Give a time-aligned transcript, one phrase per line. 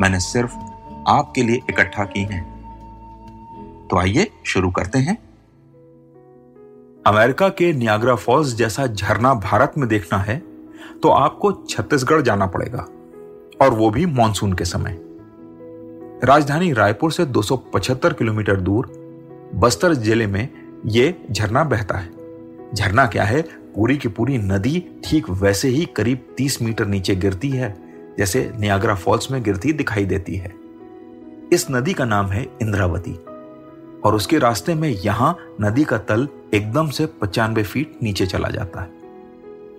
[0.00, 0.56] मैंने सिर्फ़
[1.08, 2.42] आपके लिए इकट्ठा की हैं।
[3.90, 5.16] तो आइए शुरू करते हैं।
[7.06, 10.42] अमेरिका के नियाग्रा फॉल्स जैसा झरना भारत में देखना है
[11.02, 12.86] तो आपको छत्तीसगढ़ जाना पड़ेगा,
[13.62, 14.98] और वो भी मानसून के समय।
[16.24, 18.86] राजधानी रायपुर से 275 किलोमीटर दूर,
[19.54, 20.48] बस्तर ज़िले में
[20.86, 22.10] ये झरना बहता है।
[22.74, 23.42] झरना क्या है?
[23.74, 27.74] पूरी की पूरी नदी ठीक वैसे ही करीब 30 मीटर नीचे गिरती है।
[28.18, 30.52] जैसे नियाग्रा फॉल्स में गिरती दिखाई देती है।
[31.52, 33.12] इस नदी का नाम है इंद्रावती,
[34.04, 38.80] और उसके रास्ते में यहाँ नदी का तल एकदम से पचानवे फीट नीचे चला जाता
[38.80, 38.90] है।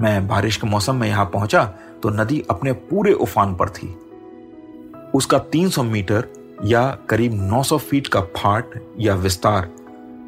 [0.00, 1.64] मैं बारिश के मौसम में यहाँ पहुँचा
[2.02, 3.94] तो नदी अपने पूरे उफान पर थी।
[5.14, 6.28] उसका 300 मीटर
[6.64, 9.68] या करीब 900 फीट का फाट या विस्तार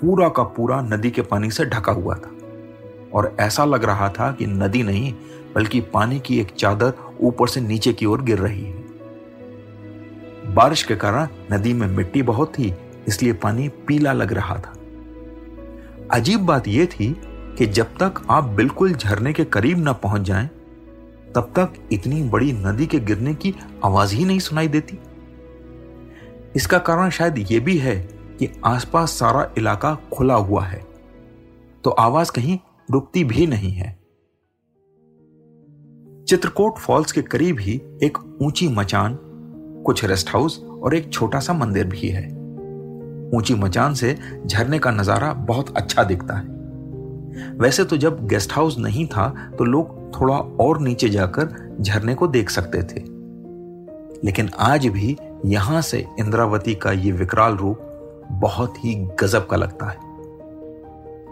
[0.00, 2.30] पूरा का पूरा नदी के पानी से ढका हुआ था,
[3.12, 5.12] और ऐसा लग रहा था कि नदी नहीं,
[5.54, 8.86] बल्कि पानी की एक चादर ऊपर से नीचे की ओर गिर रही है।
[10.54, 12.74] बारिश के कारण नदी में मिट्टी बहुत थी
[13.08, 14.74] इसलिए पानी पीला लग रहा था।
[16.10, 17.14] अजीब बात यह थी
[17.58, 20.48] कि जब तक आप बिल्कुल झरने के करीब न पहुँच जाएँ,
[21.34, 24.98] तब तक इतनी बड़ी नदी के गिरने की आवाज़ ही नहीं सुनाई देती।
[26.56, 27.96] इसका कारण शायद यह भी है
[28.38, 30.86] कि आसपास सारा इलाका खुला हुआ है
[31.84, 32.58] तो आवाज़ कहीं
[32.90, 33.97] रुकती भी नहीं है।
[36.28, 39.14] चित्रकोट फॉल्स के करीब ही एक ऊँची मचान,
[39.86, 42.26] कुछ रेस्ट हाउस और एक छोटा सा मंदिर भी है।
[43.36, 44.14] ऊँची मचान से
[44.46, 49.28] झरने का नज़ारा बहुत अच्छा दिखता है। वैसे तो जब गेस्ट हाउस नहीं था
[49.58, 53.04] तो लोग थोड़ा और नीचे जाकर झरने को देख सकते थे।
[54.24, 55.16] लेकिन आज भी
[55.46, 60.07] यहाँ से इंद्रावती का ये विकराल रूप बहुत ही गजब का लगता है।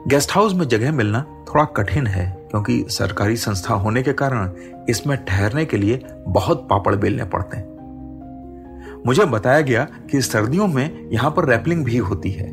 [0.06, 4.50] गेस्ट हाउस में जगह मिलना थोड़ा कठिन है, क्योंकि सरकारी संस्था होने के कारण
[4.88, 7.76] इसमें ठहरने के लिए बहुत पापड़ बेलने पड़ते हैं।
[9.06, 12.46] मुझे बताया गया कि सर्दियों में यहाँ पर रैपलिंग भी होती है।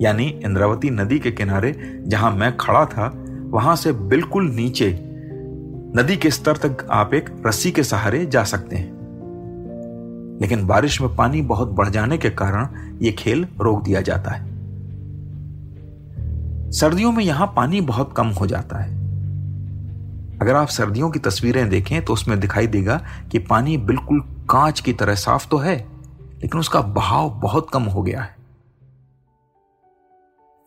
[0.00, 4.98] यानी इंद्रावती नदी के किनारे जहाँ मैं खड़ा था, वहाँ से बिल्कुल नीचे,
[5.96, 8.92] नदी के स्तर तक आप एक रस्सी के सहारे जा सकते हैं।
[10.40, 12.68] लेकिन बारिश में पानी बहुत बढ़ जाने के कारण
[13.02, 14.53] यह खेल रोक दिया जाता है।
[16.74, 18.92] सर्दियों में यहाँ पानी बहुत कम हो जाता है।
[20.38, 22.96] अगर आप सर्दियों की तस्वीरें देखें तो उसमें दिखाई देगा
[23.32, 24.20] कि पानी बिल्कुल
[24.50, 25.76] कांच की तरह साफ़ तो है,
[26.42, 28.36] लेकिन उसका बहाव बहुत कम हो गया है।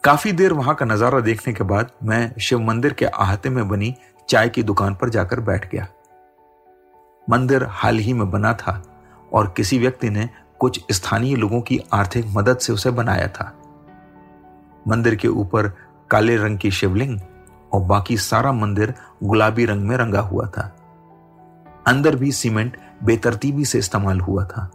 [0.04, 3.94] काफ़ी देर वहाँ का नज़ारा देखने के बाद मैं शिव मंदिर के आहते में बनी
[4.30, 5.88] चाय की दुकान पर जाकर बैठ गया।
[7.28, 8.82] मंदिर हाल ही में बना था
[9.32, 10.30] और किसी व्यक्ति ने
[10.60, 13.54] कुछ स्थानीय लोगों की आर्थिक मदद से उसे बनाया था।
[14.86, 15.72] मंदिर के ऊपर
[16.12, 17.20] काले रंग की शिवलिंग
[17.74, 20.76] और बाकी सारा मंदिर गुलाबी रंग में रंगा हुआ था।
[21.88, 24.72] अंदर भी सीमेंट, बेतरतीबी से इस्तेमाल हुआ था।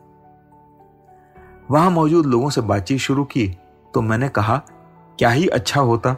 [1.70, 3.48] वहाँ मौजूद लोगों से बातचीत शुरू की
[3.94, 4.56] तो मैंने कहा,
[5.18, 6.12] क्या ही अच्छा होता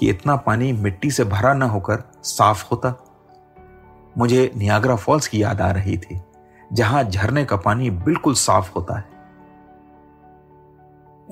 [0.00, 2.94] कि इतना पानी मिट्टी से भरा ना होकर साफ़ होता?
[4.18, 6.20] मुझे नियाग्रा फॉल्स की याद आ रही थी,
[6.72, 9.04] जहाँ झरने का पानी बिल्कुल साफ़ होता है।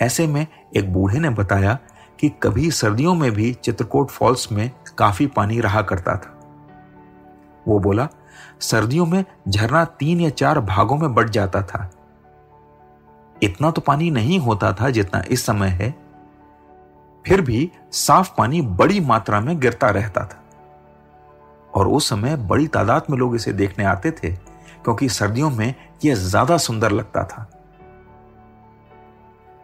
[0.00, 0.46] ऐसे में
[0.76, 1.78] एक बूढ़े ने बताया
[2.22, 6.38] कि कभी सर्दियों में भी चित्रकोट फॉल्स में काफ़ी पानी रहा करता था।
[7.68, 8.08] वो बोला,
[8.60, 11.90] सर्दियों में झरना तीन या चार भागों में बढ़ जाता था।
[13.42, 15.90] इतना तो पानी नहीं होता था जितना इस समय है।
[17.26, 20.42] फिर भी साफ़ पानी बड़ी मात्रा में गिरता रहता था।
[21.74, 24.30] और उस समय बड़ी तादाद में लोग इसे देखने आते थे,
[24.84, 27.50] क्योंकि सर्दियों में यह ज़्यादा सुंदर लगता था।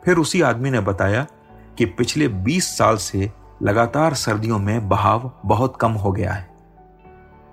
[0.04, 1.26] फिर उसी आदमी ने बताया
[1.78, 3.30] कि पिछले 20 साल से
[3.62, 6.48] लगातार सर्दियों में बहाव बहुत कम हो गया है।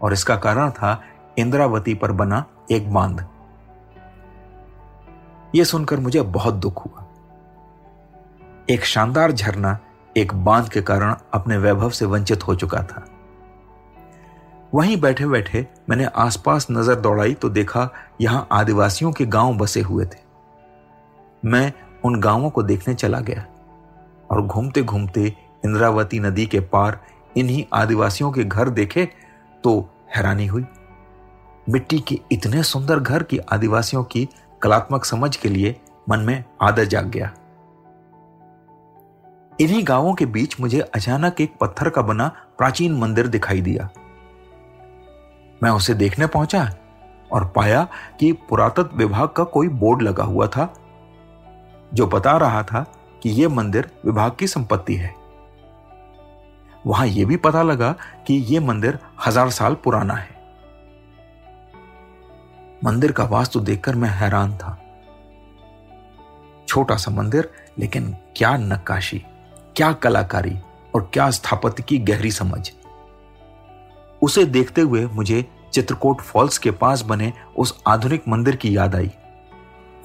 [0.02, 1.04] और इसका कारण था
[1.38, 3.26] इंद्रावती पर बना एक बाँध।
[5.56, 7.06] यह सुनकर मुझे बहुत दुख हुआ।
[8.70, 9.78] एक शानदार झरना
[10.18, 13.06] एक बाँध के कारण अपने वैभव से वंचित हो चुका था।
[14.74, 17.90] वहीं बैठे बैठे मैंने आसपास नज़र दौड़ाई तो देखा
[18.22, 20.24] यहाँ आदिवासियों के गाँव बसे हुए थे।
[21.46, 21.74] मैं
[22.06, 23.46] उन गाँवों को देखने चला गया।
[24.32, 25.26] और घूमते घूमते
[25.66, 27.00] इंद्रावती नदी के पार
[27.38, 29.06] इन्हीं आदिवासियों के घर देखे
[29.64, 29.80] तो
[30.16, 30.66] हैरानी हुई।
[31.68, 34.28] मिट्टी के इतने सुंदर घर की आदिवासियों की
[34.62, 35.76] कलात्मक समझ के लिए
[36.10, 37.32] मन में आदर जाग गया।
[39.60, 42.28] इन्हीं गाँवों के बीच मुझे अचानक एक पत्थर का बना
[42.58, 43.90] प्राचीन मंदिर दिखाई दिया।
[45.64, 46.64] मैं उसे देखने पहुँचा
[47.32, 47.88] और पाया
[48.20, 50.74] कि पुरातत्व विभाग का कोई बोर्ड लगा हुआ था,
[51.94, 52.86] जो बता रहा था
[53.26, 55.14] कि यह मंदिर विभाग की संपत्ति है।
[56.86, 57.92] वहाँ यह भी पता लगा
[58.28, 60.30] कि यह मंदिर हज़ार साल पुराना है।
[62.84, 64.78] मंदिर का वास्तु देखकर मैं हैरान था।
[66.68, 67.50] छोटा सा मंदिर,
[67.80, 69.22] लेकिन क्या नक्काशी,
[69.76, 70.58] क्या कलाकारी
[70.96, 72.72] और क्या स्थापत्य की गहरी समझ।
[74.22, 79.12] उसे देखते हुए मुझे चित्रकोट फॉल्स के पास बने उस आधुनिक मंदिर की याद आई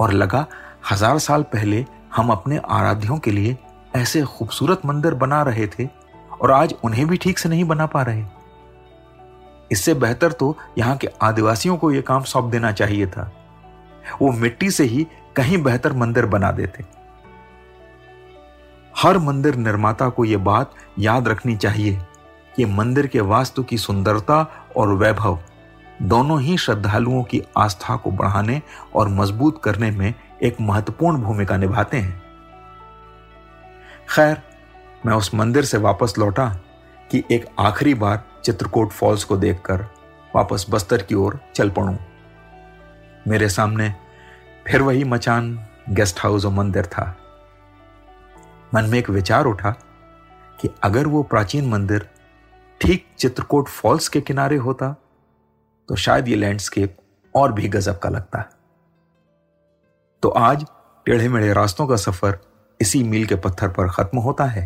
[0.00, 0.46] और लगा,
[0.90, 1.84] हज़ार साल पहले
[2.16, 3.56] हम अपने आराध्यों के लिए
[3.96, 5.88] ऐसे खूबसूरत मंदिर बना रहे थे
[6.40, 8.24] और आज उन्हें भी ठीक से नहीं बना पा रहे।
[9.72, 13.30] इससे बेहतर तो यहाँ के आदिवासियों को यह काम सौंप देना चाहिए था।
[14.22, 16.84] वो मिट्टी से ही कहीं बेहतर मंदिर बना देते।
[18.94, 21.98] हर मंदिर निर्माता को यह बात याद रखनी चाहिए
[22.56, 24.46] कि मंदिर के वास्तु की सुंदरता
[24.76, 25.38] और वैभव
[26.02, 28.60] दोनों ही श्रद्धालुओं की आस्था को बढ़ाने
[28.94, 32.22] और मज़बूत करने में एक महत्वपूर्ण भूमिका निभाते हैं।
[34.08, 34.42] खैर,
[35.06, 36.48] मैं उस मंदिर से वापस लौटा
[37.10, 39.82] कि एक आखिरी बार चित्रकूट फॉल्स को देखकर
[40.36, 41.96] वापस बस्तर की ओर चल पड़ूं।
[43.28, 43.94] मेरे सामने
[44.66, 47.16] फिर वही मचान गेस्ट हाउस और मंदिर था।
[48.74, 49.70] मन में एक विचार उठा
[50.60, 52.08] कि अगर वो प्राचीन मंदिर
[52.80, 54.94] ठीक चित्रकूट फॉल्स के किनारे होता
[55.88, 56.96] तो शायद ये लैंडस्केप
[57.34, 58.44] और भी गजब का लगता।
[60.22, 60.64] तो आज
[61.06, 62.36] टेढ़े मेढ़े रास्तों का सफ़र
[62.80, 64.64] इसी मील के पत्थर पर खत्म होता है।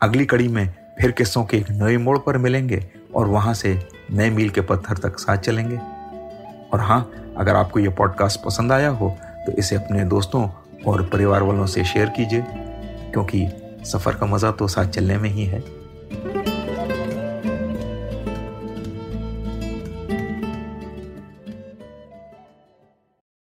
[0.00, 2.80] अगली कड़ी में फिर किस्सों के एक नए मोड़ पर मिलेंगे
[3.14, 3.74] और वहाँ से
[4.10, 7.00] नए मील के पत्थर तक साथ चलेंगे। और हाँ
[7.36, 9.10] अगर आपको यह पॉडकास्ट पसंद आया हो
[9.46, 10.48] तो इसे अपने दोस्तों
[10.86, 12.44] और परिवार वालों से शेयर कीजिए,
[13.12, 13.46] क्योंकि
[13.86, 15.62] सफ़र का मज़ा तो साथ चलने में ही है।